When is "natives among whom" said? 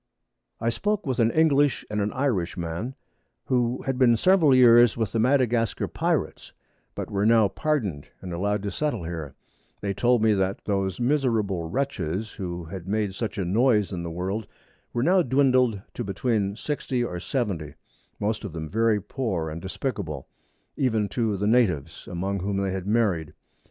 21.45-22.57